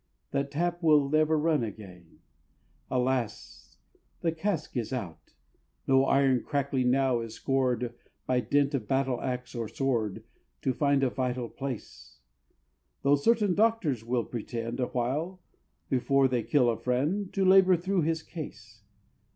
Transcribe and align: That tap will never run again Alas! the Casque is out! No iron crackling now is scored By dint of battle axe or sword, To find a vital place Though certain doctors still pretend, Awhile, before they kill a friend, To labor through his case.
That 0.31 0.49
tap 0.49 0.81
will 0.81 1.07
never 1.11 1.37
run 1.37 1.63
again 1.63 2.21
Alas! 2.89 3.77
the 4.21 4.31
Casque 4.31 4.75
is 4.75 4.91
out! 4.91 5.35
No 5.85 6.05
iron 6.05 6.41
crackling 6.41 6.89
now 6.89 7.19
is 7.19 7.35
scored 7.35 7.93
By 8.25 8.39
dint 8.39 8.73
of 8.73 8.87
battle 8.87 9.21
axe 9.21 9.53
or 9.53 9.67
sword, 9.67 10.23
To 10.63 10.73
find 10.73 11.03
a 11.03 11.11
vital 11.11 11.49
place 11.49 12.17
Though 13.03 13.13
certain 13.13 13.53
doctors 13.53 13.99
still 14.01 14.23
pretend, 14.25 14.79
Awhile, 14.79 15.39
before 15.87 16.27
they 16.27 16.41
kill 16.41 16.71
a 16.71 16.79
friend, 16.81 17.31
To 17.33 17.45
labor 17.45 17.75
through 17.77 18.01
his 18.01 18.23
case. 18.23 18.81